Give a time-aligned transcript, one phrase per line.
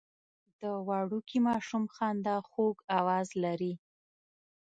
[0.61, 3.73] د وړوکي ماشوم خندا خوږ اواز لري.